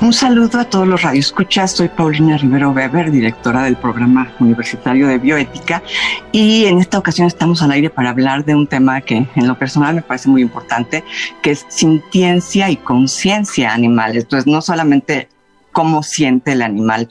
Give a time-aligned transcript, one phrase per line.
[0.00, 1.72] Un saludo a todos los radioescuchas.
[1.72, 5.82] Soy Paulina Rivero Weber, directora del programa universitario de bioética,
[6.30, 9.58] y en esta ocasión estamos al aire para hablar de un tema que en lo
[9.58, 11.02] personal me parece muy importante,
[11.42, 14.16] que es sintiencia y conciencia animal.
[14.16, 15.28] Entonces, no solamente
[15.72, 17.10] cómo siente el animal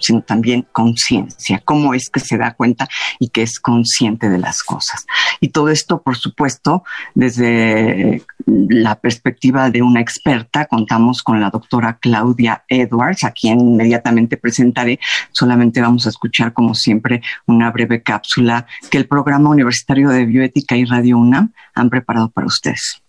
[0.00, 4.62] sino también conciencia, cómo es que se da cuenta y que es consciente de las
[4.62, 5.06] cosas.
[5.40, 11.98] Y todo esto, por supuesto, desde la perspectiva de una experta, contamos con la doctora
[12.00, 14.98] Claudia Edwards, a quien inmediatamente presentaré.
[15.32, 20.76] Solamente vamos a escuchar, como siempre, una breve cápsula que el Programa Universitario de Bioética
[20.76, 23.02] y Radio UNAM han preparado para ustedes.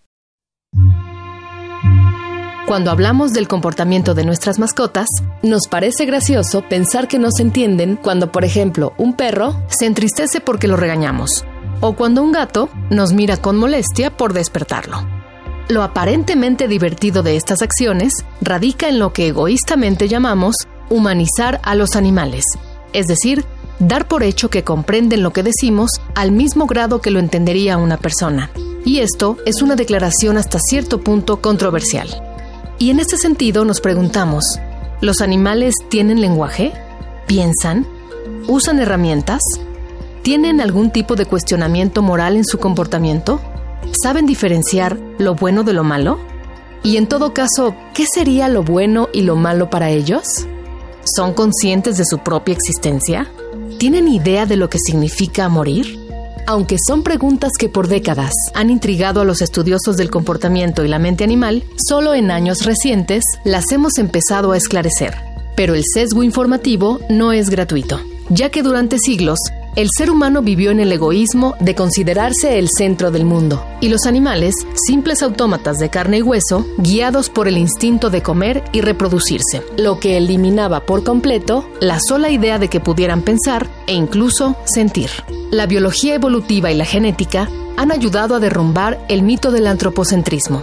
[2.68, 5.08] Cuando hablamos del comportamiento de nuestras mascotas,
[5.42, 10.68] nos parece gracioso pensar que nos entienden cuando, por ejemplo, un perro se entristece porque
[10.68, 11.46] lo regañamos,
[11.80, 15.08] o cuando un gato nos mira con molestia por despertarlo.
[15.70, 20.58] Lo aparentemente divertido de estas acciones radica en lo que egoístamente llamamos
[20.90, 22.44] humanizar a los animales,
[22.92, 23.46] es decir,
[23.80, 27.96] dar por hecho que comprenden lo que decimos al mismo grado que lo entendería una
[27.96, 28.52] persona.
[28.84, 32.27] Y esto es una declaración hasta cierto punto controversial.
[32.80, 34.44] Y en este sentido nos preguntamos,
[35.02, 36.74] ¿los animales tienen lenguaje?
[37.26, 37.88] ¿Piensan?
[38.48, 39.42] ¿Usan herramientas?
[40.22, 43.42] ¿Tienen algún tipo de cuestionamiento moral en su comportamiento?
[44.04, 46.20] ¿Saben diferenciar lo bueno de lo malo?
[46.84, 50.46] Y en todo caso, ¿qué sería lo bueno y lo malo para ellos?
[51.16, 53.28] ¿Son conscientes de su propia existencia?
[53.80, 56.07] ¿Tienen idea de lo que significa morir?
[56.50, 60.98] Aunque son preguntas que por décadas han intrigado a los estudiosos del comportamiento y la
[60.98, 65.14] mente animal, solo en años recientes las hemos empezado a esclarecer.
[65.58, 68.00] Pero el sesgo informativo no es gratuito,
[68.30, 69.40] ya que durante siglos
[69.76, 74.06] el ser humano vivió en el egoísmo de considerarse el centro del mundo, y los
[74.06, 74.56] animales,
[74.88, 80.00] simples autómatas de carne y hueso, guiados por el instinto de comer y reproducirse, lo
[80.00, 85.10] que eliminaba por completo la sola idea de que pudieran pensar e incluso sentir.
[85.52, 90.62] La biología evolutiva y la genética han ayudado a derrumbar el mito del antropocentrismo.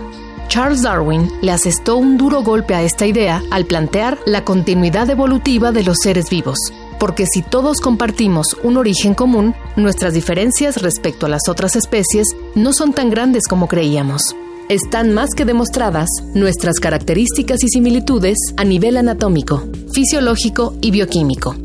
[0.49, 5.73] Charles Darwin le asestó un duro golpe a esta idea al plantear la continuidad evolutiva
[5.73, 6.59] de los seres vivos,
[7.01, 12.75] porque si todos compartimos un origen común, nuestras diferencias respecto a las otras especies no
[12.75, 14.37] son tan grandes como creíamos.
[14.69, 21.57] Están más que demostradas nuestras características y similitudes a nivel anatómico, fisiológico y bioquímico.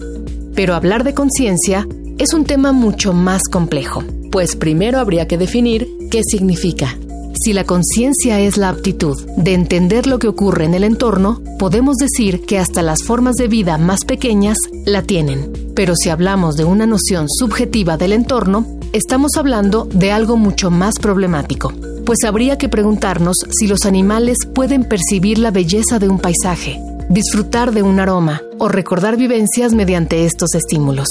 [0.56, 1.86] Pero hablar de conciencia
[2.20, 6.98] es un tema mucho más complejo, pues primero habría que definir qué significa.
[7.42, 11.96] Si la conciencia es la aptitud de entender lo que ocurre en el entorno, podemos
[11.96, 15.72] decir que hasta las formas de vida más pequeñas la tienen.
[15.74, 21.00] Pero si hablamos de una noción subjetiva del entorno, estamos hablando de algo mucho más
[21.00, 21.72] problemático,
[22.06, 27.72] pues habría que preguntarnos si los animales pueden percibir la belleza de un paisaje, disfrutar
[27.72, 31.08] de un aroma o recordar vivencias mediante estos estímulos.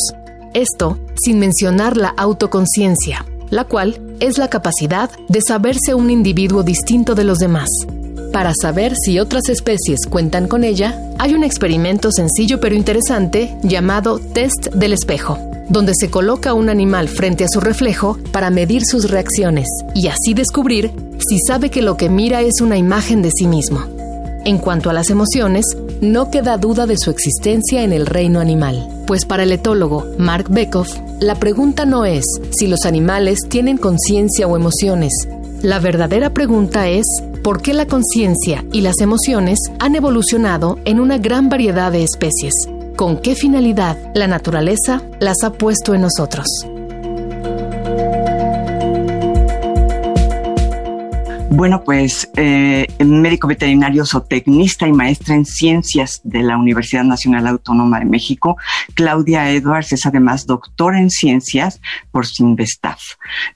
[0.58, 7.14] Esto sin mencionar la autoconciencia, la cual es la capacidad de saberse un individuo distinto
[7.14, 7.68] de los demás.
[8.32, 14.18] Para saber si otras especies cuentan con ella, hay un experimento sencillo pero interesante llamado
[14.18, 19.12] test del espejo, donde se coloca un animal frente a su reflejo para medir sus
[19.12, 23.46] reacciones y así descubrir si sabe que lo que mira es una imagen de sí
[23.46, 23.84] mismo.
[24.44, 25.64] En cuanto a las emociones,
[26.00, 30.46] no queda duda de su existencia en el reino animal, pues para el etólogo Mark
[30.48, 35.12] Bekoff, la pregunta no es si los animales tienen conciencia o emociones.
[35.62, 37.04] La verdadera pregunta es
[37.42, 42.54] por qué la conciencia y las emociones han evolucionado en una gran variedad de especies.
[42.96, 46.46] ¿Con qué finalidad la naturaleza las ha puesto en nosotros?
[51.58, 57.98] Bueno, pues eh, médico veterinario zootecnista y maestra en ciencias de la Universidad Nacional Autónoma
[57.98, 58.56] de México,
[58.94, 61.80] Claudia Edwards es además doctora en ciencias
[62.12, 63.00] por Sinvestaf.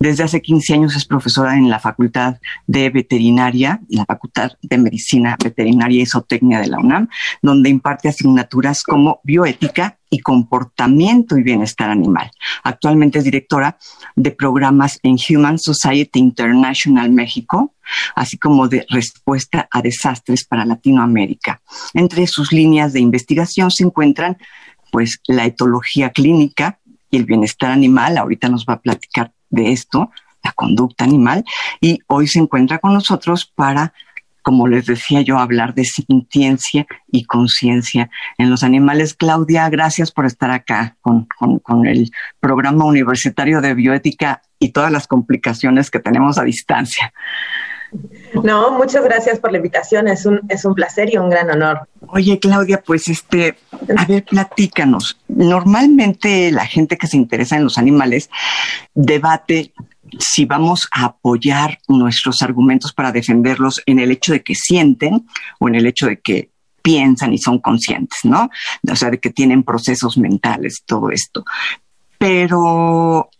[0.00, 5.36] Desde hace 15 años es profesora en la Facultad de Veterinaria, la Facultad de Medicina
[5.40, 7.08] Veterinaria y Zootecnia de la UNAM,
[7.40, 12.30] donde imparte asignaturas como bioética y comportamiento y bienestar animal.
[12.62, 13.78] Actualmente es directora
[14.14, 17.72] de programas en Human Society International México,
[18.14, 21.62] así como de respuesta a desastres para Latinoamérica.
[21.94, 24.36] Entre sus líneas de investigación se encuentran
[24.90, 26.78] pues la etología clínica
[27.10, 28.18] y el bienestar animal.
[28.18, 30.10] Ahorita nos va a platicar de esto,
[30.44, 31.42] la conducta animal,
[31.80, 33.94] y hoy se encuentra con nosotros para
[34.42, 39.14] como les decía yo, hablar de sintiencia y conciencia en los animales.
[39.14, 41.26] Claudia, gracias por estar acá con,
[41.86, 42.10] el
[42.40, 47.12] programa universitario de bioética y todas las complicaciones que tenemos a distancia.
[48.42, 51.86] No, muchas gracias por la invitación, es un, es un placer y un gran honor.
[52.08, 53.56] Oye, Claudia, pues este,
[53.96, 55.18] a ver, platícanos.
[55.28, 58.30] Normalmente la gente que se interesa en los animales
[58.94, 59.72] debate
[60.18, 65.26] si vamos a apoyar nuestros argumentos para defenderlos en el hecho de que sienten
[65.58, 66.50] o en el hecho de que
[66.82, 68.50] piensan y son conscientes, ¿no?
[68.90, 71.44] O sea, de que tienen procesos mentales, todo esto.
[72.18, 73.30] Pero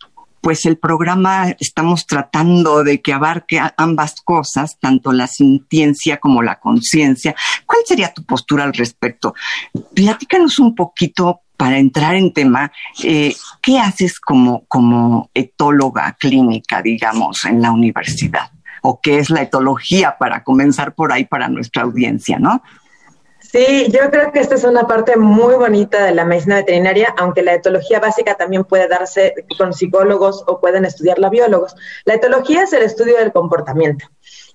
[0.43, 6.59] pues el programa estamos tratando de que abarque ambas cosas, tanto la sintiencia como la
[6.59, 7.33] conciencia.
[7.65, 9.33] ¿Cuál sería tu postura al respecto?
[9.95, 12.73] Platícanos un poquito para entrar en tema,
[13.05, 18.51] eh, ¿qué haces como, como etóloga clínica, digamos, en la universidad?
[18.81, 22.61] ¿O qué es la etología para comenzar por ahí para nuestra audiencia, no?
[23.53, 27.43] Sí, yo creo que esta es una parte muy bonita de la medicina veterinaria, aunque
[27.43, 31.75] la etología básica también puede darse con psicólogos o pueden estudiarla biólogos.
[32.05, 34.07] La etología es el estudio del comportamiento.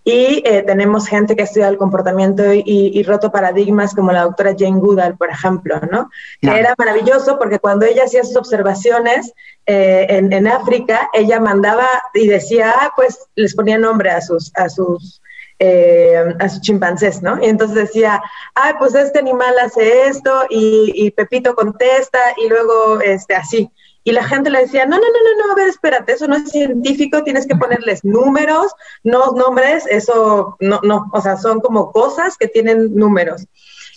[0.03, 4.81] Y eh, tenemos gente que estudia el comportamiento y, roto paradigmas, como la doctora Jane
[4.81, 6.11] Goodall, por ejemplo, ¿no?
[6.41, 9.33] Que era maravilloso porque cuando ella hacía sus observaciones
[9.67, 14.69] eh, en, África, ella mandaba y decía, ah, pues les ponía nombre a sus, a
[14.69, 15.23] sus
[15.59, 17.43] eh, a sus chimpancés, ¿no?
[17.43, 18.23] Y entonces decía,
[18.55, 23.71] ah, pues este animal hace esto y, y, Pepito contesta y luego este, así.
[24.05, 26.37] Y la gente le decía, no, no, no, no, no, a ver, espérate, eso no
[26.37, 28.73] es científico, tienes que ponerles números,
[29.03, 33.47] no nombres, eso no, no, o sea, son como cosas que tienen números.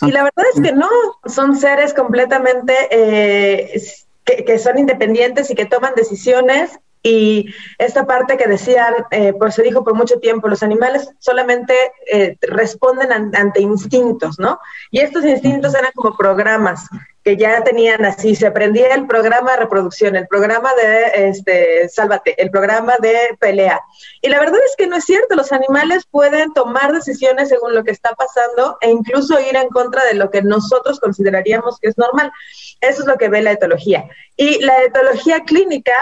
[0.02, 0.90] Y la verdad es que no,
[1.24, 3.80] son seres completamente eh,
[4.24, 9.54] que, que, son independientes y que toman decisiones y esta parte que decían, eh, pues
[9.54, 11.74] se dijo por mucho tiempo, los animales solamente
[12.10, 14.60] eh, responden ante instintos, ¿no?
[14.90, 16.86] Y estos instintos eran como programas
[17.24, 22.40] que ya tenían así, se aprendía el programa de reproducción, el programa de este, sálvate,
[22.42, 23.80] el programa de pelea.
[24.20, 27.84] Y la verdad es que no es cierto, los animales pueden tomar decisiones según lo
[27.84, 31.98] que está pasando e incluso ir en contra de lo que nosotros consideraríamos que es
[31.98, 32.32] normal.
[32.80, 34.08] Eso es lo que ve la etología.
[34.36, 35.92] Y la etología clínica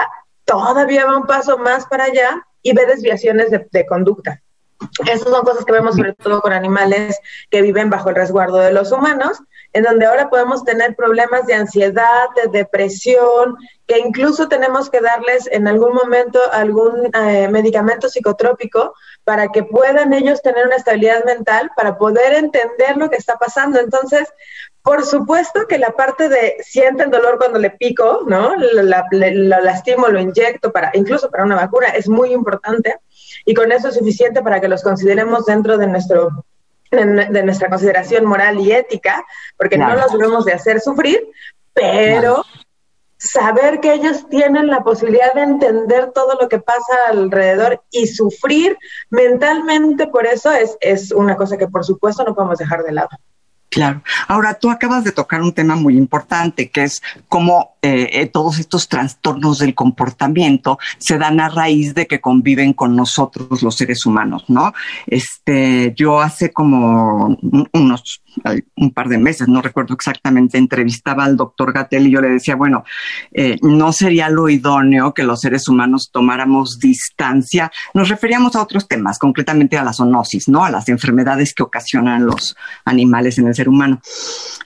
[0.50, 4.43] todavía va un paso más para allá y ve desviaciones de, conducta.
[5.06, 7.19] Estas son cosas que vemos sobre todo con animales
[7.50, 9.38] que viven bajo el resguardo de los humanos,
[9.72, 13.56] en donde ahora podemos tener problemas de ansiedad, de depresión,
[13.87, 18.94] que incluso tenemos que darles en algún momento algún eh, medicamento psicotrópico
[19.25, 23.78] para que puedan ellos tener una estabilidad mental, para poder entender lo que está pasando.
[23.78, 24.28] Entonces,
[24.82, 28.55] por supuesto que la parte de siente el dolor cuando le pico, ¿no?
[28.56, 32.96] Lo, lastimo, lo inyecto, para, incluso para una vacuna, es muy importante
[33.44, 36.44] y con eso es suficiente para que los consideremos dentro de nuestro
[36.90, 39.25] de, nuestra consideración moral y ética,
[39.56, 41.28] porque no los debemos de hacer sufrir,
[41.72, 42.44] pero
[43.20, 48.78] saber que ellos tienen la posibilidad de entender todo lo que pasa alrededor y sufrir
[49.10, 53.11] mentalmente por eso es, es una cosa que por supuesto no podemos dejar de lado.
[53.71, 54.03] Claro.
[54.27, 58.59] Ahora, tú acabas de tocar un tema muy importante, que es cómo eh, eh, todos
[58.59, 64.05] estos trastornos del comportamiento se dan a raíz de que conviven con nosotros los seres
[64.05, 64.75] humanos, ¿no?
[65.07, 67.39] Este, yo hace como
[67.73, 68.23] unos
[68.76, 72.56] un par de meses, no recuerdo exactamente, entrevistaba al doctor Gatel y yo le decía,
[72.56, 72.84] bueno,
[73.32, 77.70] eh, no sería lo idóneo que los seres humanos tomáramos distancia.
[77.94, 80.64] Nos referíamos a otros temas, concretamente a la zoonosis, ¿no?
[80.64, 84.00] A las enfermedades que ocasionan los animales en el ser humano.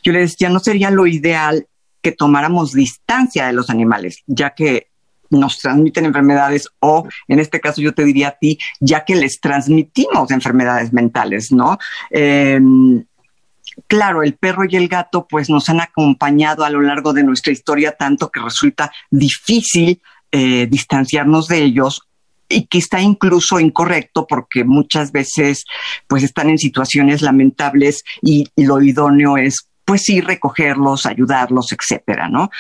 [0.03, 1.67] Yo le decía, no sería lo ideal
[2.03, 4.89] que tomáramos distancia de los animales, ya que
[5.31, 9.41] nos transmiten enfermedades o, en este caso, yo te diría a ti, ya que les
[9.41, 11.79] transmitimos enfermedades mentales, ¿no?
[12.11, 13.05] Em,
[13.87, 17.53] claro, el perro y el gato pues nos han acompañado a lo largo de nuestra
[17.53, 20.01] historia tanto que resulta difícil
[20.33, 22.03] eh, distanciarnos de ellos
[22.49, 25.65] y que está incluso incorrecto porque muchas veces
[26.07, 32.51] pues están en situaciones lamentables y, lo idóneo es pues sí recogerlos, ayudarlos, etcétera, ¿no?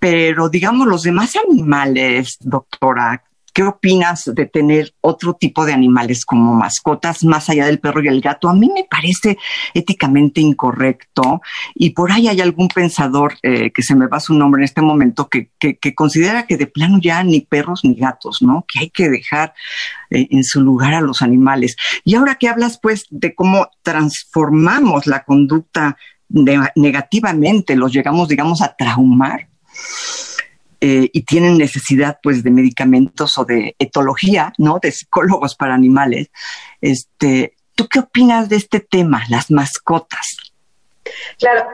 [0.00, 3.22] Pero digamos los demás animales, doctora,
[3.56, 8.08] ¿Qué opinas de tener otro tipo de animales como mascotas más allá del perro y
[8.08, 8.50] el gato?
[8.50, 9.38] A mí me parece
[9.72, 11.40] éticamente incorrecto
[11.74, 14.82] y por ahí hay algún pensador eh, que se me va su nombre en este
[14.82, 18.66] momento que, que, considera que de plano ya ni perros ni gatos, ¿no?
[18.68, 19.54] Que hay que dejar
[20.10, 21.76] eh, en su lugar a los animales.
[22.04, 25.96] Y ahora que hablas pues de cómo transformamos la conducta
[26.28, 29.48] negativamente, los llegamos, digamos, a traumar.
[30.88, 34.78] Eh, y tienen necesidad pues de medicamentos o de etología, ¿no?
[34.80, 36.28] De psicólogos para animales.
[36.80, 40.36] Este, ¿tú qué opinas de este tema, las mascotas?
[41.40, 41.70] Claro,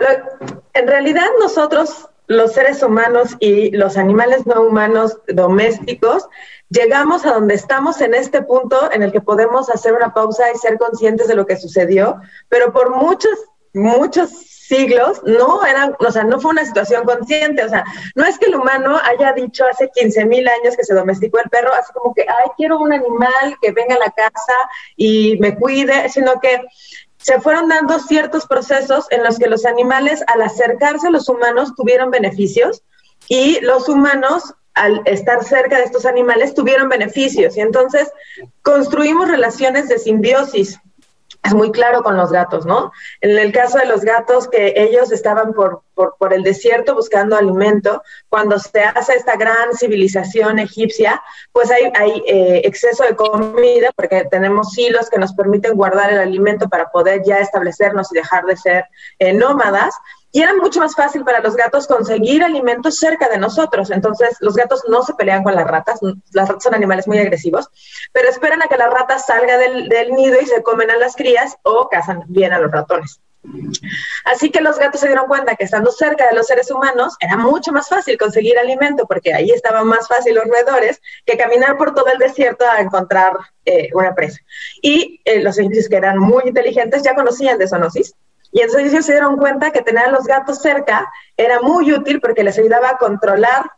[0.73, 6.27] en realidad nosotros los seres humanos y los animales no humanos domésticos
[6.71, 10.57] llegamos a donde estamos en este punto en el que podemos hacer una pausa y
[10.57, 12.17] ser conscientes de lo que sucedió,
[12.49, 13.39] pero por muchos,
[13.75, 14.31] muchos
[14.73, 18.47] siglos, no eran, o sea, no fue una situación consciente, o sea, no es que
[18.47, 22.15] el humano haya dicho hace 15 mil años que se domesticó el perro, así como
[22.15, 24.55] que, ay, quiero un animal que venga a la casa
[24.97, 26.63] y me cuide, sino que
[27.19, 31.75] se fueron dando ciertos procesos en los que los animales, al acercarse a los humanos,
[31.77, 32.83] tuvieron beneficios
[33.29, 37.59] y los humanos al estar cerca de estos animales tuvieron beneficios.
[37.59, 38.11] Y entonces
[38.63, 40.81] construimos relaciones de simbiosis
[41.43, 42.93] es muy claro con los gatos, ¿no?
[43.21, 47.37] En el caso de los gatos, que ellos estaban por, por, por, el desierto buscando
[47.37, 51.21] alimento, cuando se hace esta gran civilización egipcia,
[51.51, 56.21] pues hay, hay eh, exceso de comida, porque tenemos hilos que nos permiten guardar el
[56.21, 58.85] alimento para poder ya establecernos y dejar de ser
[59.19, 59.95] eh, nómadas.
[60.35, 63.91] Y era mucho más fácil para los gatos conseguir alimentos cerca de nosotros.
[63.91, 66.01] Entonces, los gatos no se pelean con las ratas.
[66.33, 67.69] Las ratas son animales muy agresivos,
[68.13, 71.57] pero esperan a que la rata salga del, nido y se comen a las crías
[71.63, 73.21] o cazan bien a los ratones.
[74.25, 77.37] Así que los gatos se dieron cuenta que estando cerca de los seres humanos era
[77.37, 81.93] mucho más fácil conseguir alimento porque ahí estaban más fácil los roedores que caminar por
[81.93, 83.33] todo el desierto a encontrar
[83.65, 84.39] eh, una presa.
[84.81, 88.15] Y eh, los egipcios que eran muy inteligentes ya conocían de zoonosis
[88.53, 92.21] y entonces ellos se dieron cuenta que tener a los gatos cerca era muy útil
[92.21, 93.71] porque les ayudaba a controlar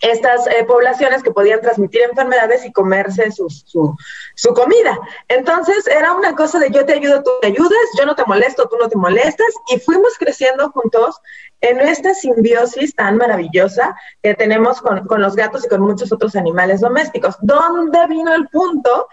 [0.00, 4.98] estas eh, poblaciones que podían transmitir enfermedades y comerse su, su, comida.
[5.28, 8.68] Entonces era una cosa de yo te ayudo, tú te ayudas, yo no te molesto,
[8.68, 11.20] tú no te molestas, y fuimos creciendo juntos
[11.60, 16.36] en esta simbiosis tan maravillosa que tenemos con, con los gatos y con muchos otros
[16.36, 17.36] animales domésticos.
[17.40, 19.08] ¿Dónde vino el punto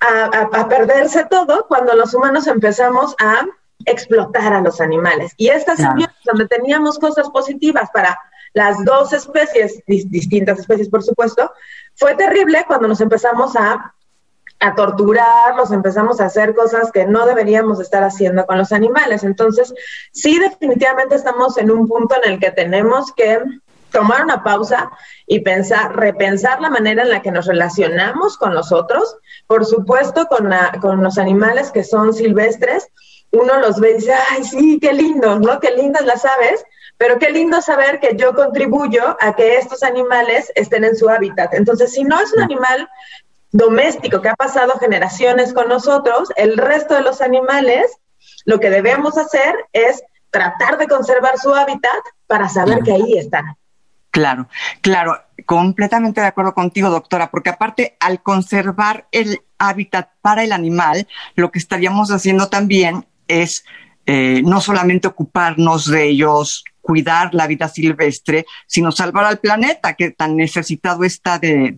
[0.00, 3.46] a, a perderse todo cuando los humanos empezamos a
[3.86, 5.32] explotar a los animales.
[5.36, 8.18] Y esta simbiosis, donde teníamos cosas positivas para
[8.52, 11.50] las dos especies, distintas especies por supuesto,
[11.96, 13.94] fue terrible cuando nos empezamos a,
[14.60, 19.24] a torturar, nos empezamos a hacer cosas que no deberíamos estar haciendo con los animales.
[19.24, 19.74] Entonces,
[20.12, 23.40] sí, definitivamente estamos en un punto en el que tenemos que
[23.90, 24.90] tomar una pausa
[25.26, 29.16] y pensar, repensar la manera en la que nos relacionamos con los otros,
[29.46, 30.50] por supuesto con,
[30.80, 32.88] con los animales que son silvestres,
[33.34, 35.60] uno los ve y dice, ay, sí, qué lindo, ¿no?
[35.60, 36.64] Qué lindas las aves,
[36.96, 41.54] pero qué lindo saber que yo contribuyo a que estos animales estén en su hábitat.
[41.54, 42.88] Entonces, si no es un animal
[43.50, 47.98] doméstico que ha pasado generaciones con nosotros, el resto de los animales,
[48.44, 53.56] lo que debemos hacer es tratar de conservar su hábitat para saber que ahí están.
[54.10, 54.48] Claro,
[54.80, 61.08] claro, completamente de acuerdo contigo, doctora, porque aparte al conservar el hábitat para el animal,
[61.34, 63.64] lo que estaríamos haciendo también es
[64.06, 70.10] eh, no solamente ocuparnos de ellos, cuidar la vida silvestre, sino salvar al planeta, que
[70.10, 71.74] tan necesitado está de,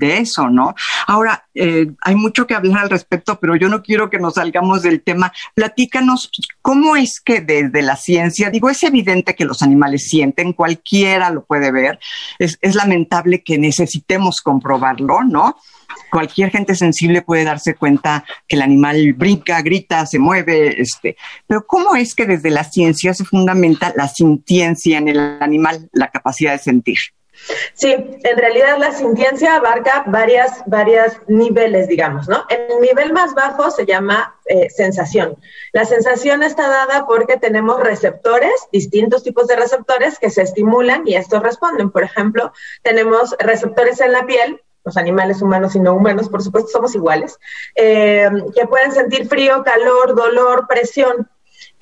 [0.00, 0.74] eso, ¿no?
[1.08, 4.82] Ahora, eh, hay mucho que hablar al respecto, pero yo no quiero que nos salgamos
[4.82, 5.32] del tema.
[5.54, 6.30] Platícanos,
[6.62, 11.44] ¿cómo es que desde la ciencia, digo, es evidente que los animales sienten, cualquiera lo
[11.44, 11.98] puede ver,
[12.38, 15.56] es, es lamentable que necesitemos comprobarlo, ¿no?
[16.10, 21.66] cualquier gente sensible puede darse cuenta que el animal brinca, grita, se mueve, este, pero
[21.66, 26.52] ¿cómo es que desde la ciencia se fundamenta la sintiencia en el animal, la capacidad
[26.52, 26.98] de sentir?
[27.74, 32.44] Sí, en realidad la sintiencia abarca varias, varias niveles, digamos, ¿no?
[32.48, 35.36] El nivel más bajo se llama eh, sensación.
[35.72, 41.16] La sensación está dada porque tenemos receptores, distintos tipos de receptores que se estimulan y
[41.16, 41.90] estos responden.
[41.90, 42.52] Por ejemplo,
[42.82, 47.38] tenemos receptores en la piel los animales humanos y no humanos, por supuesto, somos iguales,
[47.76, 51.28] eh, que pueden sentir frío, calor, dolor, presión.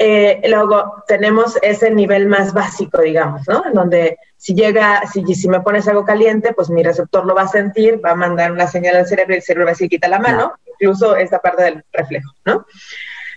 [0.02, 3.66] Eh, luego tenemos ese nivel más básico, digamos, ¿no?
[3.66, 7.42] En donde si llega, si, si me pones algo caliente, pues mi receptor lo va
[7.42, 9.90] a sentir, va a mandar una señal al cerebro y el cerebro va a decir
[9.90, 12.64] quita la mano, incluso esta parte del reflejo, ¿no?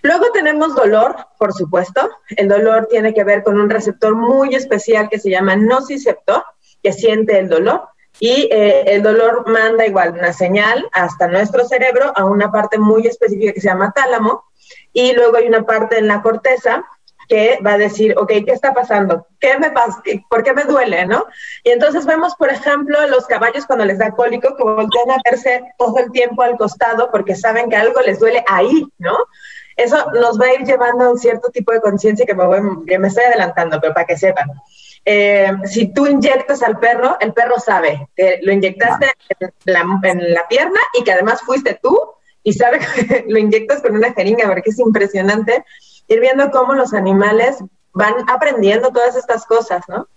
[0.03, 2.09] Luego tenemos dolor, por supuesto.
[2.29, 6.45] El dolor tiene que ver con un receptor muy especial que se llama nociceptor,
[6.81, 7.89] que siente el dolor
[8.19, 13.07] y eh, el dolor manda igual una señal hasta nuestro cerebro a una parte muy
[13.07, 14.45] específica que se llama tálamo
[14.91, 16.85] y luego hay una parte en la corteza
[17.27, 19.27] que va a decir, ok, ¿qué está pasando?
[19.39, 20.01] ¿Qué me pasa?
[20.29, 21.05] ¿Por qué me duele?
[21.05, 21.25] ¿no?
[21.63, 25.63] Y entonces vemos, por ejemplo, los caballos cuando les da cólico que voltean a verse
[25.77, 29.17] todo el tiempo al costado porque saben que algo les duele ahí, ¿no?
[29.75, 32.85] Eso nos va a ir llevando a un cierto tipo de conciencia que me, voy,
[32.85, 34.47] que me estoy adelantando, pero para que sepan.
[35.05, 40.33] Eh, si tú inyectas al perro, el perro sabe que lo inyectaste en la, en
[40.33, 41.97] la pierna y que además fuiste tú
[42.43, 45.65] y sabe que lo inyectas con una jeringa, porque es impresionante
[46.07, 47.57] ir viendo cómo los animales
[47.93, 50.07] van aprendiendo todas estas cosas, ¿no?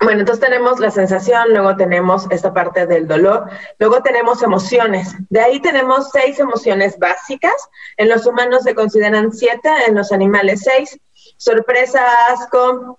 [0.00, 3.48] Bueno, entonces tenemos la sensación, luego tenemos esta parte del dolor,
[3.78, 5.14] luego tenemos emociones.
[5.30, 7.54] De ahí tenemos seis emociones básicas.
[7.96, 11.00] En los humanos se consideran siete, en los animales seis.
[11.38, 12.98] Sorpresa, asco,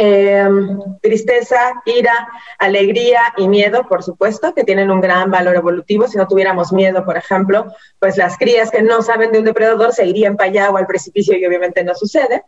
[0.00, 2.28] em, tristeza, ira,
[2.60, 6.06] alegría y miedo, por supuesto, que tienen un gran valor evolutivo.
[6.06, 9.92] Si no tuviéramos miedo, por ejemplo, pues las crías que no saben de un depredador
[9.92, 12.44] se irían para allá o al precipicio y obviamente no sucede.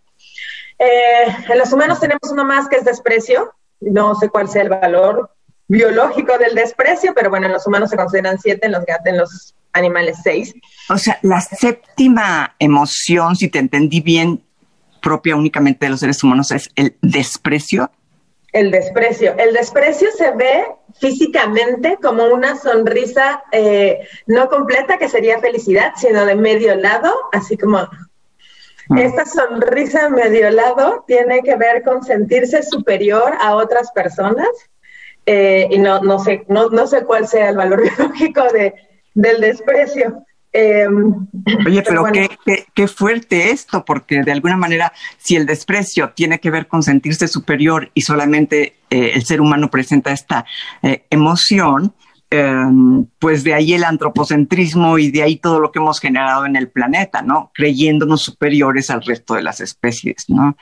[0.79, 4.69] Eh, en los humanos tenemos uno más que es desprecio, no sé cuál sea el
[4.69, 5.31] valor
[5.67, 9.19] biológico del desprecio, pero bueno, en los humanos se consideran siete, en los gatos, en
[9.19, 10.55] los animales seis.
[10.89, 14.41] O sea, la séptima emoción, si te entendí bien,
[15.01, 17.91] propia únicamente de los seres humanos es el desprecio.
[18.53, 19.35] El desprecio.
[19.39, 20.65] El desprecio se ve
[20.99, 27.57] físicamente como una sonrisa eh, no completa, que sería felicidad, sino de medio lado, así
[27.57, 27.89] como
[28.99, 34.49] esta sonrisa medio lado tiene que ver con sentirse superior a otras personas
[35.27, 38.75] eh, y no, no, sé, no, no, sé cuál sea el valor biológico de,
[39.15, 40.25] del desprecio.
[40.53, 41.29] Em,
[41.65, 42.29] Oye, pero, qué,
[42.75, 47.29] qué, fuerte esto, porque de alguna manera, si el desprecio tiene que ver con sentirse
[47.29, 50.45] superior y solamente eh, el ser humano presenta esta
[50.83, 51.95] eh, emoción,
[52.33, 56.55] Em, pues de ahí el antropocentrismo y de ahí todo lo que hemos generado en
[56.55, 57.51] el planeta, ¿no?
[57.53, 60.57] Creyéndonos superiores al resto de las especies, ¿no?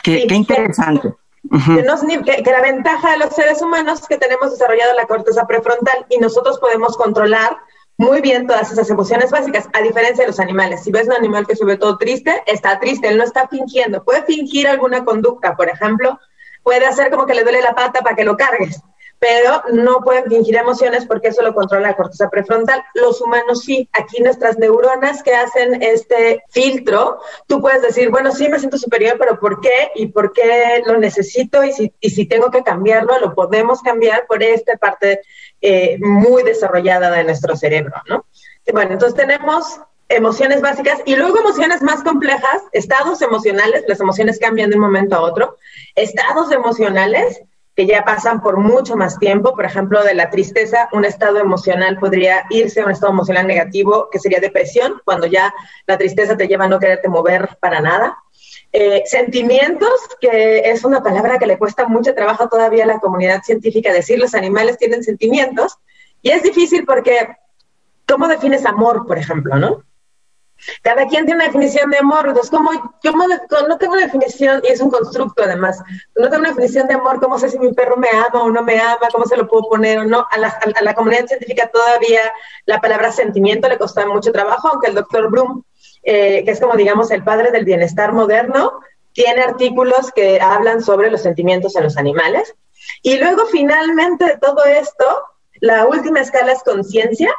[0.00, 1.12] Qué, interesante.
[1.50, 6.06] Que, que, la ventaja de los seres humanos es que tenemos desarrollado la corteza prefrontal
[6.08, 7.56] y nosotros podemos controlar
[7.98, 10.84] muy bien todas esas emociones básicas, a diferencia de los animales.
[10.84, 14.04] Si ves un animal que se ve todo triste, está triste, él no está fingiendo.
[14.04, 16.18] Puede fingir alguna conducta, por ejemplo,
[16.62, 18.82] puede hacer como que le duele la pata para que lo cargues,
[19.18, 22.84] pero no pueden fingir emociones porque eso lo controla la corteza prefrontal.
[22.94, 28.48] Los humanos sí, aquí nuestras neuronas que hacen este filtro, tú puedes decir, bueno, sí
[28.48, 29.92] me siento superior, pero ¿por qué?
[29.94, 31.64] ¿Y por qué lo necesito?
[31.64, 35.22] Y si, y si tengo que cambiarlo, lo podemos cambiar por esta parte
[35.60, 38.26] eh, muy desarrollada de nuestro cerebro, ¿no?
[38.72, 44.70] Bueno, entonces tenemos emociones básicas y luego emociones más complejas, estados emocionales, las emociones cambian
[44.70, 45.56] de un momento a otro,
[45.94, 47.40] estados emocionales
[47.76, 49.54] que ya pasan por mucho más tiempo.
[49.54, 54.08] Por ejemplo, de la tristeza, un estado emocional podría irse a un estado emocional negativo,
[54.10, 55.54] que sería depresión, cuando ya
[55.86, 58.16] la tristeza te lleva a no quererte mover para nada.
[58.72, 63.42] Eh, sentimientos, que es una palabra que le cuesta mucho trabajo todavía a la comunidad
[63.42, 65.78] científica decir, los animales tienen sentimientos,
[66.22, 67.36] y es difícil porque,
[68.08, 69.82] ¿cómo defines amor, por ejemplo, no?
[70.82, 72.70] Cada quien tiene una definición de amor, entonces como
[73.02, 75.82] yo no tengo una definición, y es un constructo además,
[76.16, 78.62] no tengo una definición de amor, cómo sé si mi perro me ama o no
[78.62, 80.26] me ama, cómo se lo puedo poner o no.
[80.30, 82.20] A la, comunidad científica todavía
[82.64, 85.62] la palabra sentimiento le costaba mucho trabajo, aunque el doctor Bloom,
[86.02, 88.80] eh, que es como digamos el padre del bienestar moderno,
[89.12, 92.54] tiene artículos que hablan sobre los sentimientos en los animales.
[93.02, 95.04] Y luego finalmente de todo esto,
[95.60, 97.30] la última escala es conciencia,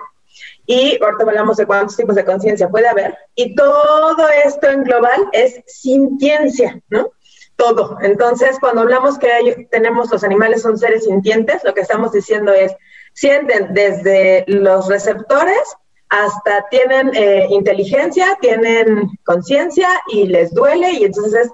[0.65, 3.17] y ahorita hablamos de cuántos tipos de conciencia puede haber.
[3.36, 7.12] Y todo esto en global es sintiencia, ¿no?
[7.56, 7.97] Todo.
[8.02, 12.73] Entonces, cuando hablamos que tenemos los animales son seres sintientes, lo que estamos diciendo es,
[13.13, 15.58] sienten desde los receptores
[16.10, 21.47] hasta tienen eh, inteligencia, tienen conciencia y les duele y entonces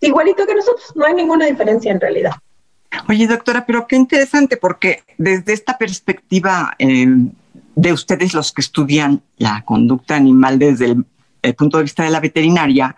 [0.00, 2.32] es igualito que nosotros, no hay ninguna diferencia en realidad.
[3.08, 7.06] Oye, doctora, pero qué interesante porque desde esta perspectiva eh,
[7.76, 10.96] de ustedes los que estudian la conducta animal desde
[11.42, 12.96] el, punto de vista de la veterinaria,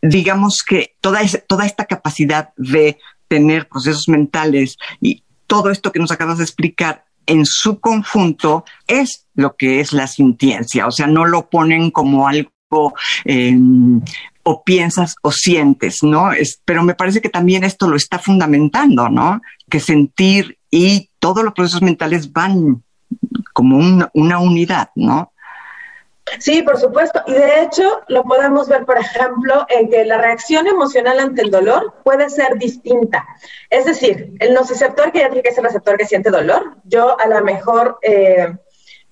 [0.00, 6.38] digamos que toda, esta capacidad de tener procesos mentales y todo esto que nos acabas
[6.38, 11.48] de explicar en su conjunto es lo que es la sintiencia, o sea, no lo
[11.48, 12.94] ponen como algo
[13.24, 14.00] em,
[14.44, 16.32] o piensas o sientes, ¿no?
[16.32, 19.40] Es, pero me parece que también esto lo está fundamentando, ¿no?
[19.68, 22.82] Que sentir y todos los procesos mentales van
[23.52, 23.78] como
[24.14, 25.32] una unidad, ¿no?
[26.38, 27.20] Sí, por supuesto.
[27.26, 31.50] Y de hecho lo podemos ver, por ejemplo, en que la reacción emocional ante el
[31.50, 33.26] dolor puede ser distinta.
[33.70, 37.98] Es decir, el nociceptor que es el receptor que siente dolor, yo a lo mejor
[38.02, 38.56] eh,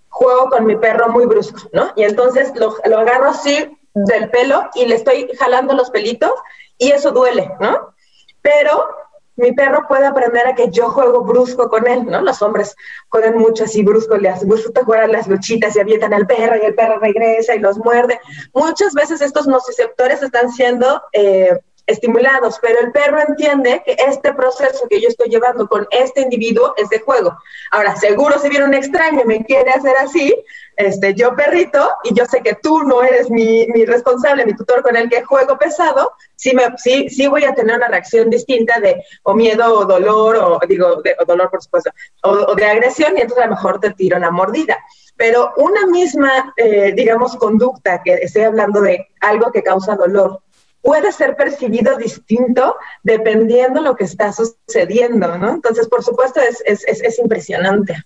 [0.09, 1.93] juego con mi perro muy brusco, ¿no?
[1.97, 6.33] Y entonces lo, lo agarro así del pelo y le estoy jalando los pelitos
[6.79, 7.95] y eso duele, ¿no?
[8.41, 8.89] Pero
[9.37, 12.21] mi perro puede aprender a que yo juego brusco con él, ¿no?
[12.21, 12.77] Los hombres
[13.09, 16.67] juegan mucho así brusco, les gusta jugar a las luchitas y avientan al perro y
[16.67, 18.21] el perro regresa y los muerde.
[18.53, 24.87] Muchas veces estos nociceptores están siendo eh, estimulados, pero el perro entiende que este proceso
[24.89, 27.37] que yo estoy llevando con este individuo es de juego.
[27.71, 30.35] Ahora, seguro si viene un extraño y me quiere hacer así,
[30.81, 34.83] este, yo perrito, y yo sé que tú no eres mi, mi responsable, mi tutor
[34.83, 38.81] con el que juego pesado, sí, me, sí, sí voy a tener una reacción distinta
[38.81, 41.91] de o miedo o dolor, o digo, o dolor por supuesto,
[42.23, 44.79] o, de agresión, y entonces a lo mejor te tiro una mordida.
[45.17, 50.41] Pero una misma, eh, digamos, conducta, que estoy hablando de algo que causa dolor,
[50.81, 55.51] puede ser percibido distinto dependiendo lo que está sucediendo, ¿no?
[55.51, 58.03] Entonces, por supuesto, es, es, es impresionante.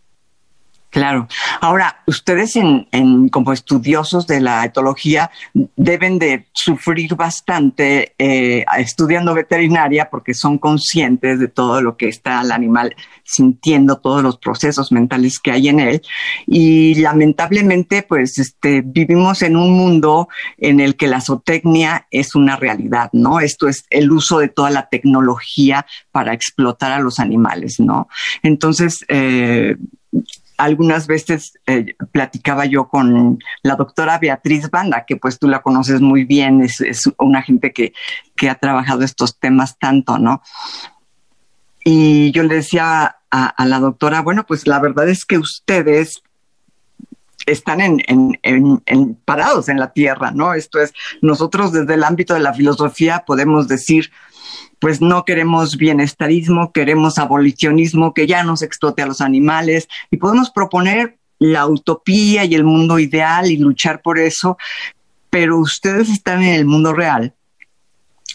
[0.95, 1.27] Claro.
[1.61, 5.29] Ahora, ustedes en, como estudiosos de la etología
[5.75, 12.43] deben de sufrir bastante eh, estudiando veterinaria porque son conscientes de todo lo que está
[12.43, 16.03] el animal sintiendo, todos los procesos mentales que hay en él.
[16.47, 20.29] Y lamentablemente, pues, este, vivimos en un mundo
[20.59, 23.41] en el que la zootecnia es una realidad, ¿no?
[23.41, 28.07] Esto es el uso de toda la tecnología para explotar a los animales, ¿no?
[28.45, 29.75] Entonces, eh,
[30.57, 36.01] algunas veces eh, platicaba yo con la doctora Beatriz Banda, que pues tú la conoces
[36.01, 36.83] muy bien, es,
[37.19, 37.93] una gente que,
[38.49, 40.43] ha trabajado estos temas tanto, ¿no?
[41.83, 46.23] Y yo le decía a, la doctora, bueno, pues la verdad es que ustedes
[47.47, 50.55] están en, parados en la tierra, ¿no?
[50.55, 54.11] Esto es, nosotros desde el ámbito de la filosofía podemos decir,
[54.79, 60.17] pues no queremos bienestarismo, queremos abolicionismo, que ya no se explote a los animales y
[60.17, 64.57] podemos proponer la utopía y el mundo ideal y luchar por eso,
[65.31, 67.35] pero ustedes están en el mundo real.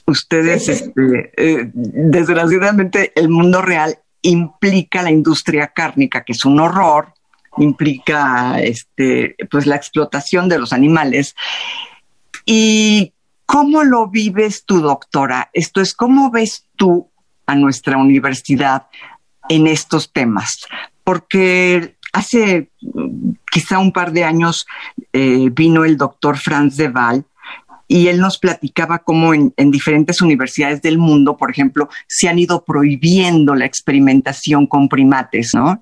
[0.06, 7.14] Ustedes, este, eh, desgraciadamente, el mundo real implica la industria cárnica, que es un horror,
[7.58, 11.36] implica este, pues la explotación de los animales.
[12.46, 13.14] Y
[13.52, 15.50] ¿Cómo lo vives tú, doctora?
[15.54, 17.10] Esto es, ¿cómo ves tú
[17.48, 18.86] a nuestra universidad
[19.50, 20.68] en estos temas?
[21.04, 24.68] Porque hace mm, quizá un par de años
[25.14, 27.26] eh, vino el doctor Franz de Waal
[27.88, 32.38] y él nos platicaba cómo en, en, diferentes universidades del mundo, por ejemplo, se han
[32.38, 35.82] ido prohibiendo la experimentación con primates, ¿no?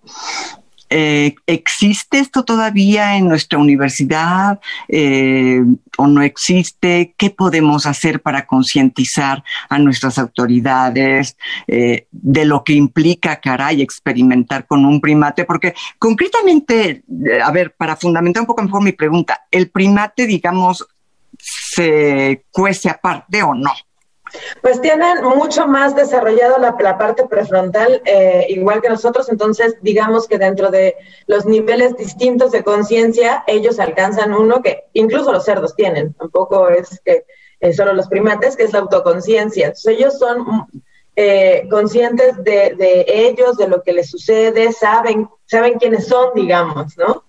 [0.89, 5.61] Eh, ¿Existe esto todavía en nuestra universidad eh,
[5.97, 7.13] o no existe?
[7.17, 14.65] ¿Qué podemos hacer para concientizar a nuestras autoridades eh, de lo que implica, caray, experimentar
[14.65, 15.45] con un primate?
[15.45, 17.03] Porque concretamente,
[17.43, 20.87] a ver, para fundamentar un poco mejor mi pregunta, ¿el primate, digamos,
[21.39, 23.71] se cuece aparte o no?
[24.61, 30.37] Pues tienen mucho más desarrollado la, parte prefrontal, eh, igual que nosotros, entonces digamos que
[30.37, 30.95] dentro de
[31.27, 37.01] los niveles distintos de conciencia, ellos alcanzan uno que incluso los cerdos tienen, tampoco es
[37.03, 37.25] que
[37.59, 39.73] eh, solo los primates, que es la autoconciencia.
[39.85, 40.67] ellos son
[41.15, 46.97] eh, conscientes de, de, ellos, de lo que les sucede, saben, saben quiénes son, digamos,
[46.97, 47.23] ¿no?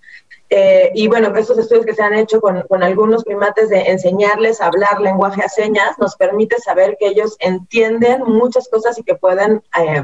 [0.50, 4.66] Eh, y bueno, estos estudios que se han hecho con, algunos primates de enseñarles a
[4.66, 9.62] hablar lenguaje a señas nos permite saber que ellos entienden muchas cosas y que pueden
[9.78, 10.02] eh,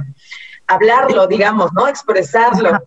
[0.67, 1.89] hablarlo, digamos, ¿no?
[1.89, 2.79] Expresarlo.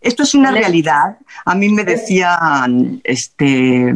[0.00, 1.18] Esto es una realidad.
[1.44, 3.94] A mí me decían, este,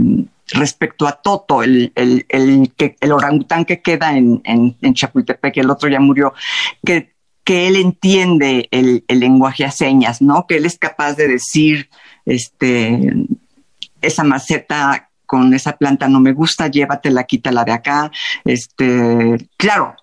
[0.48, 5.70] respecto a Toto, el, el, el, el orangután que queda en, en, en Chapultepec, el
[5.70, 6.32] otro ya murió,
[6.84, 7.12] que,
[7.44, 10.46] que él entiende el, el lenguaje a señas, ¿no?
[10.46, 11.88] Que él es capaz de decir,
[12.26, 13.14] este,
[14.02, 18.10] esa maceta con esa planta no me gusta, llévatela, quítala de acá.
[18.44, 19.94] Este, claro,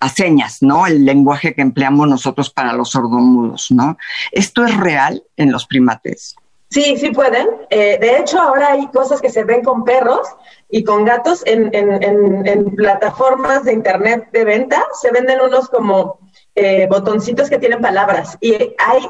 [0.00, 0.86] a señas, ¿no?
[0.86, 3.96] El lenguaje que empleamos nosotros para los sordomudos, ¿no?
[4.32, 6.34] ¿Esto es real en los primates?
[6.68, 7.46] Sí, sí pueden.
[7.70, 10.26] Eh, de hecho, ahora hay cosas que se ven con perros
[10.68, 14.82] y con gatos en, en plataformas de internet de venta.
[15.00, 16.18] Se venden unos como
[16.58, 19.02] eh, botoncitos que tienen palabras y hay,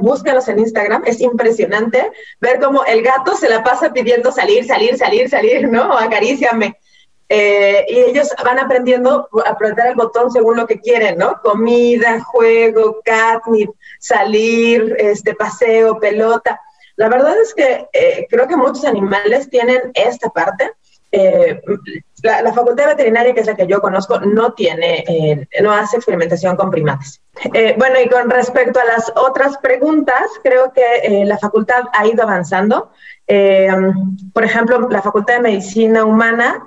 [0.00, 4.98] búsquenlos en Instagram, es impresionante ver cómo el gato se la pasa pidiendo salir, salir,
[4.98, 5.96] salir, salir, ¿no?
[5.96, 6.76] Acaríciame.
[7.28, 11.40] Eh, y ellos van aprendiendo a apretar el botón según lo que quieren, ¿no?
[11.44, 16.60] Comida, juego, catnip, salir, este paseo, pelota.
[16.96, 20.72] La verdad es que eh, creo que muchos animales tienen esta parte.
[21.12, 21.60] Eh,
[22.22, 26.56] la, facultad veterinaria, que es la que yo conozco, no tiene, eh, no hace experimentación
[26.56, 27.20] con primates.
[27.78, 32.92] bueno, y con respecto a las otras preguntas, creo que la facultad ha ido avanzando.
[34.32, 36.64] Por ejemplo, la Facultad de Medicina Humana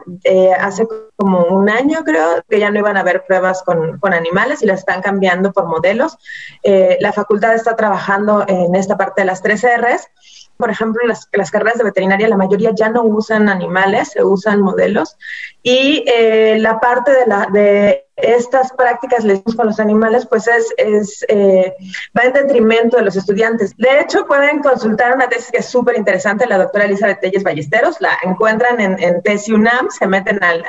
[0.59, 4.61] hace como un año, creo, que ya no iban a haber pruebas con, con animales
[4.61, 6.17] y las están cambiando por modelos.
[6.63, 10.09] la facultad está trabajando en esta parte de las tres R's
[10.57, 14.61] por ejemplo, las, las carreras de veterinaria, la mayoría ya no usan animales, se usan
[14.61, 15.17] modelos.
[15.61, 19.23] Y eh, la parte de, la, de estas prácticas
[19.55, 21.73] con los animales, pues es, es eh,
[22.17, 23.75] va en detrimento de los estudiantes.
[23.77, 27.99] De hecho, pueden consultar una tesis que es súper interesante, la doctora Elizabeth Telles Ballesteros,
[27.99, 29.21] la encuentran en, en
[29.53, 30.63] UNAM, se meten al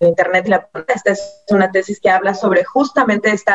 [0.00, 3.52] Internet y la Esta es una tesis que habla sobre justamente este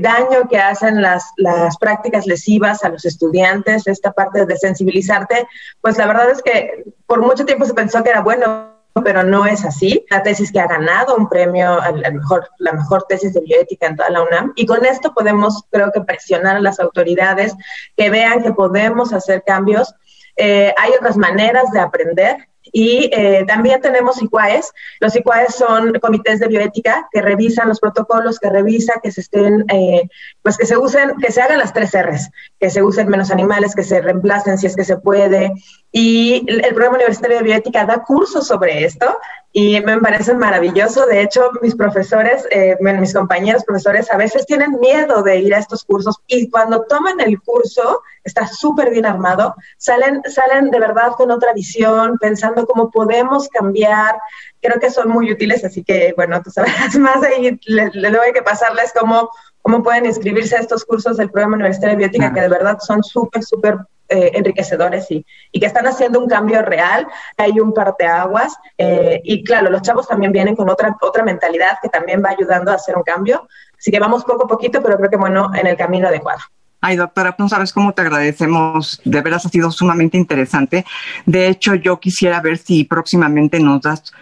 [0.00, 5.46] daño que hacen las, las prácticas lesivas a los estudiantes, esta parte de sensibilizarte.
[5.80, 9.46] Pues la verdad es que por mucho tiempo se pensó que era bueno pero no
[9.46, 10.04] es así.
[10.10, 13.86] La tesis que ha ganado un premio, a la mejor, la mejor tesis de bioética
[13.86, 14.52] en toda la UNAM.
[14.56, 17.54] Y con esto podemos, creo que, presionar a las autoridades
[17.96, 19.94] que vean que podemos hacer cambios.
[20.36, 24.72] Eh, hay otras maneras de aprender y eh, también tenemos ICUAES.
[25.00, 29.64] Los ICUAES son comités de bioética que revisan los protocolos, que revisan que se estén,
[29.68, 30.02] eh,
[30.42, 33.74] pues que se usen, que se hagan las tres R's, que se usen menos animales,
[33.74, 35.52] que se reemplacen si es que se puede.
[35.90, 39.18] Y el programa universitario de bioética da cursos sobre esto
[39.52, 41.06] y me parece maravilloso.
[41.06, 45.58] De hecho, mis profesores, eh, mis compañeros profesores a veces tienen miedo de ir a
[45.58, 51.12] estos cursos y cuando toman el curso, está súper bien armado, salen, salen de verdad
[51.16, 54.18] con otra visión, pensando cómo podemos cambiar.
[54.60, 58.32] Creo que son muy útiles, así que bueno, tú sabrás más ahí, le, le doy
[58.34, 59.30] que pasarles cómo,
[59.62, 63.02] cómo pueden inscribirse a estos cursos del programa universitario de bioética, que de verdad son
[63.02, 67.06] súper, súper eh, enriquecedores y, y, que están haciendo un cambio real.
[67.36, 71.88] Hay un parteaguas eh, y claro, los chavos también vienen con otra, otra mentalidad que
[71.88, 73.48] también va ayudando a hacer un cambio.
[73.78, 76.40] Así que vamos poco a poquito, pero creo que bueno, en el camino adecuado.
[76.80, 79.00] Ay, doctora, no sabes cómo te agradecemos.
[79.04, 80.84] De veras ha sido sumamente interesante.
[81.26, 84.12] De hecho, yo quisiera ver si próximamente nos das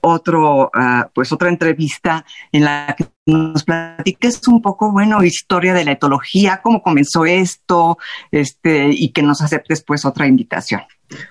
[0.00, 5.84] otro, uh, pues otra entrevista en la que nos platiques un poco, bueno, historia de
[5.84, 7.98] la etología, cómo comenzó esto,
[8.30, 10.82] este, y que nos aceptes pues otra invitación.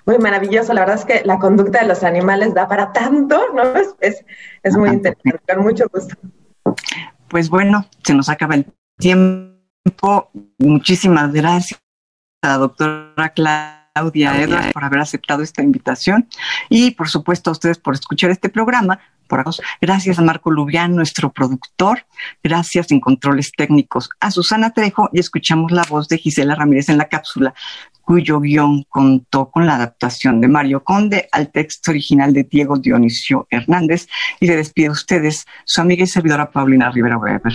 [0.04, 3.62] Muy maravilloso, la verdad es que la conducta de los animales da para tanto, ¿no?
[4.00, 4.24] Es,
[4.62, 6.14] es, muy interesante, con mucho gusto.
[7.28, 8.66] Pues bueno, se nos acaba el
[8.98, 10.30] tiempo.
[10.58, 11.80] Muchísimas gracias
[12.42, 16.28] a la doctora Clara Claudia Edwards por haber aceptado esta invitación
[16.68, 19.00] y por supuesto a ustedes por escuchar este programa.
[19.26, 19.42] Por
[19.80, 22.04] gracias a Marco Lubián, nuestro productor.
[22.44, 26.98] Gracias en controles técnicos a Susana Trejo y escuchamos la voz de Gisela Ramírez en
[26.98, 27.54] la cápsula,
[28.02, 33.48] cuyo guion contó con la adaptación de Mario Conde al texto original de Diego Dionisio
[33.50, 34.06] Hernández.
[34.38, 37.54] Y le despido a ustedes su amiga y servidora Paulina Rivera Weber.